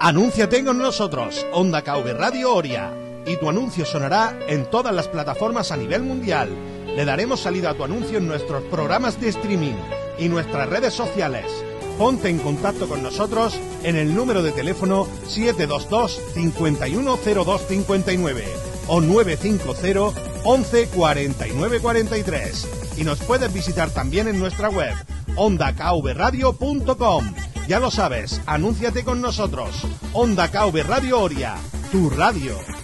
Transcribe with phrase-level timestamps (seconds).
[0.00, 2.92] Anúnciate con nosotros, Onda KV Radio Oria,
[3.26, 6.50] y tu anuncio sonará en todas las plataformas a nivel mundial.
[6.94, 9.74] Le daremos salida a tu anuncio en nuestros programas de streaming
[10.16, 11.46] y nuestras redes sociales.
[11.98, 18.44] Ponte en contacto con nosotros en el número de teléfono 722 510259
[18.86, 22.68] o 950 11 49 43.
[22.98, 24.94] Y nos puedes visitar también en nuestra web
[25.34, 27.34] ondakvradio.com.
[27.68, 29.86] Ya lo sabes, anúnciate con nosotros.
[30.14, 31.54] Onda KV Radio Oria,
[31.92, 32.77] tu radio.